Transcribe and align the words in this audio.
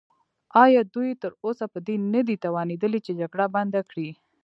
ایا 0.63 0.81
دوی 0.93 1.09
تراوسه 1.23 1.65
په 1.73 1.79
دې 1.87 1.95
نه 2.13 2.21
دي 2.27 2.35
توانیدلي 2.45 2.99
چې 3.05 3.11
جګړه 3.21 3.45
بنده 3.55 3.81
کړي؟ 3.89 4.09